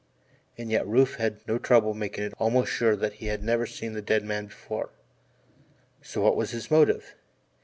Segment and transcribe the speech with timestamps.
[0.57, 3.93] And yet Rufe had no trouble making it almost sure that he had never seen
[3.93, 4.89] the dead man before
[6.01, 7.13] so what was his motive?